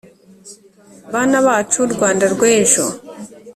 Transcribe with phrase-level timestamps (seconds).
[1.13, 2.85] bana bacu rwanda rw’ejo